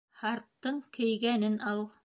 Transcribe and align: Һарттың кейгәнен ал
Һарттың 0.21 0.81
кейгәнен 0.99 1.63
ал 1.75 1.89